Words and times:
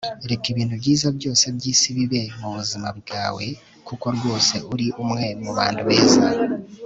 reka 0.29 0.45
ibintu 0.53 0.75
byiza 0.81 1.07
byose 1.17 1.45
byisi 1.57 1.87
bibe 1.97 2.21
mubuzima 2.39 2.89
bwawe 2.99 3.45
kuko 3.87 4.05
rwose 4.17 4.55
uri 4.73 4.87
umwe 5.03 5.25
mubantu 5.43 5.81
beza 5.89 6.23